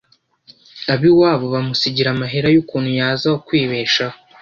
[0.93, 4.17] abiwabo……bamusigira amahera yukuntu azokwibeshaho